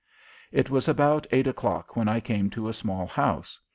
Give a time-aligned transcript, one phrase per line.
[0.51, 3.59] It was about eight o'clock when I came to a small house.